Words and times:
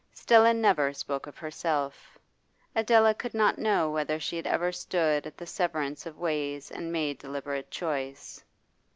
Stella 0.13 0.51
never 0.51 0.93
spoke 0.93 1.27
of 1.27 1.37
herself; 1.37 2.17
Adela 2.75 3.13
could 3.13 3.35
not 3.35 3.59
know 3.59 3.91
whether 3.91 4.19
she 4.19 4.35
had 4.35 4.47
ever 4.47 4.71
stood 4.71 5.27
at 5.27 5.37
the 5.37 5.45
severance 5.45 6.07
of 6.07 6.17
ways 6.17 6.71
and 6.71 6.91
made 6.91 7.19
deliberate 7.19 7.69
choice. 7.69 8.43